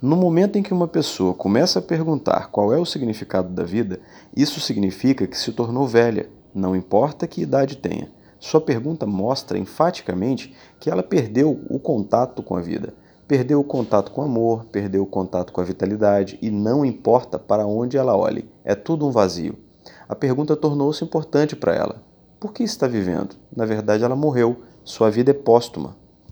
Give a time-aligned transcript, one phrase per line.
[0.00, 3.98] No momento em que uma pessoa começa a perguntar qual é o significado da vida,
[4.36, 8.10] isso significa que se tornou velha, não importa que idade tenha.
[8.38, 12.92] Sua pergunta mostra enfaticamente que ela perdeu o contato com a vida,
[13.26, 17.38] perdeu o contato com o amor, perdeu o contato com a vitalidade e não importa
[17.38, 19.56] para onde ela olhe, é tudo um vazio.
[20.06, 22.02] A pergunta tornou-se importante para ela.
[22.38, 23.34] Por que está vivendo?
[23.56, 24.60] Na verdade, ela morreu.
[24.84, 25.96] Sua vida é póstuma.